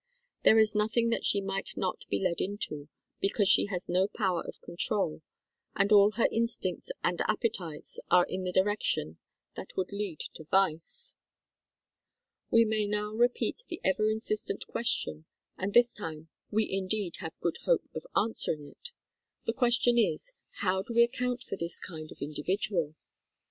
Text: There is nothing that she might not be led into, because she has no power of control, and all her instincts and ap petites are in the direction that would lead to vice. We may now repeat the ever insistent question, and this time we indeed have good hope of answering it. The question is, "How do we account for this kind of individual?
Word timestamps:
There 0.41 0.57
is 0.57 0.73
nothing 0.73 1.09
that 1.09 1.25
she 1.25 1.41
might 1.41 1.77
not 1.77 2.07
be 2.09 2.19
led 2.19 2.41
into, 2.41 2.89
because 3.19 3.47
she 3.47 3.67
has 3.67 3.87
no 3.87 4.07
power 4.07 4.41
of 4.41 4.59
control, 4.59 5.21
and 5.75 5.91
all 5.91 6.13
her 6.13 6.27
instincts 6.31 6.91
and 7.03 7.21
ap 7.27 7.41
petites 7.41 7.99
are 8.09 8.25
in 8.25 8.43
the 8.43 8.51
direction 8.51 9.19
that 9.55 9.77
would 9.77 9.91
lead 9.91 10.19
to 10.33 10.45
vice. 10.45 11.13
We 12.49 12.65
may 12.65 12.87
now 12.87 13.11
repeat 13.13 13.61
the 13.69 13.79
ever 13.83 14.09
insistent 14.09 14.65
question, 14.65 15.25
and 15.55 15.71
this 15.71 15.93
time 15.93 16.29
we 16.49 16.67
indeed 16.67 17.17
have 17.17 17.39
good 17.39 17.57
hope 17.65 17.87
of 17.93 18.07
answering 18.15 18.65
it. 18.71 18.89
The 19.45 19.53
question 19.53 19.99
is, 19.99 20.33
"How 20.61 20.81
do 20.81 20.95
we 20.95 21.03
account 21.03 21.43
for 21.43 21.57
this 21.57 21.79
kind 21.79 22.11
of 22.11 22.17
individual? 22.23 22.95